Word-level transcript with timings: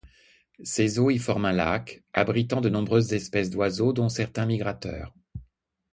Ses 0.63 0.97
eaux 0.97 1.11
y 1.11 1.19
forment 1.19 1.45
un 1.45 1.51
lac, 1.51 2.01
abritant 2.13 2.59
de 2.59 2.69
nombreuses 2.69 3.13
espèces 3.13 3.51
d’oiseaux, 3.51 3.93
dont 3.93 4.09
certains 4.09 4.47
migrateurs. 4.47 5.13